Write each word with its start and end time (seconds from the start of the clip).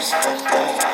Amsterdã. 0.00 0.89